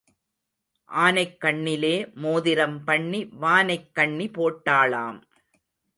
ஆனைக் 0.89 1.37
கண்ணிலே 1.37 2.11
மோதிரம் 2.15 2.83
பண்ணி 2.83 3.25
வானக் 3.41 3.93
கண்ணி 3.93 4.27
போட்டாளாம். 4.27 5.21